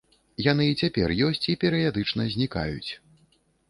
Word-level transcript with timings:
Яны 0.45 0.65
і 0.69 0.77
цяпер 0.85 1.15
ёсць 1.27 1.43
і 1.55 1.57
перыядычна 1.67 2.21
знікаюць. 2.37 2.91